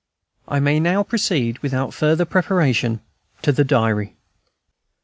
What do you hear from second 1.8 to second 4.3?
farther preparation to the Diary.